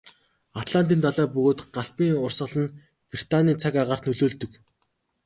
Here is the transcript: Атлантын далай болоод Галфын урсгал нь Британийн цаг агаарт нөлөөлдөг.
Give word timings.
Атлантын 0.61 1.01
далай 1.03 1.27
болоод 1.33 1.59
Галфын 1.75 2.15
урсгал 2.25 2.55
нь 2.61 2.73
Британийн 3.11 3.61
цаг 3.61 3.73
агаарт 3.81 4.03
нөлөөлдөг. 4.07 4.51